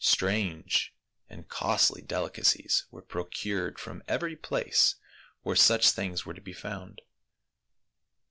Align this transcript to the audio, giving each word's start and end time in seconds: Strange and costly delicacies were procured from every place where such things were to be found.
Strange 0.03 0.95
and 1.29 1.47
costly 1.47 2.01
delicacies 2.01 2.87
were 2.89 3.03
procured 3.03 3.77
from 3.77 4.01
every 4.07 4.35
place 4.35 4.95
where 5.43 5.55
such 5.55 5.91
things 5.91 6.25
were 6.25 6.33
to 6.33 6.41
be 6.41 6.53
found. 6.53 7.01